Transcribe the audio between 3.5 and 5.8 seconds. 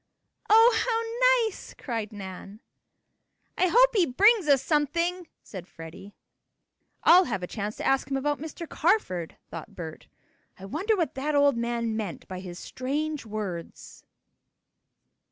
"I hope he brings us something," said